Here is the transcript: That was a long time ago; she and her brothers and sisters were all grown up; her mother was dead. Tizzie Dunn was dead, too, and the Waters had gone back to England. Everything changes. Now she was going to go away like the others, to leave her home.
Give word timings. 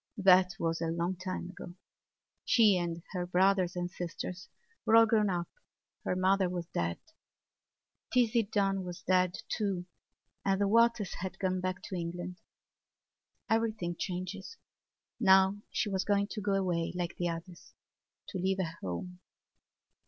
That 0.17 0.55
was 0.57 0.81
a 0.81 0.87
long 0.87 1.15
time 1.15 1.51
ago; 1.51 1.75
she 2.43 2.75
and 2.75 3.03
her 3.11 3.27
brothers 3.27 3.75
and 3.75 3.91
sisters 3.91 4.49
were 4.83 4.95
all 4.95 5.05
grown 5.05 5.29
up; 5.29 5.47
her 6.05 6.15
mother 6.15 6.49
was 6.49 6.65
dead. 6.73 6.97
Tizzie 8.11 8.41
Dunn 8.41 8.83
was 8.83 9.03
dead, 9.03 9.43
too, 9.47 9.85
and 10.43 10.59
the 10.59 10.67
Waters 10.67 11.13
had 11.19 11.37
gone 11.37 11.61
back 11.61 11.83
to 11.83 11.95
England. 11.95 12.39
Everything 13.47 13.95
changes. 13.95 14.57
Now 15.19 15.59
she 15.69 15.87
was 15.87 16.03
going 16.03 16.25
to 16.31 16.41
go 16.41 16.53
away 16.55 16.91
like 16.95 17.17
the 17.17 17.29
others, 17.29 17.75
to 18.29 18.39
leave 18.39 18.57
her 18.57 18.77
home. 18.81 19.19